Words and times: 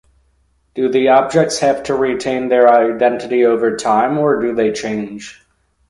Do 0.73 0.89
the 0.89 1.09
objects 1.09 1.59
have 1.59 1.83
to 1.83 1.93
retain 1.93 2.49
their 2.49 2.67
identity 2.67 3.45
over 3.45 3.75
time 3.77 4.17
or 4.17 4.41
do 4.41 4.55
they 4.55 4.71
change? 4.71 5.45